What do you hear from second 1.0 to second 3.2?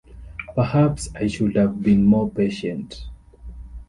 I should have been more patient.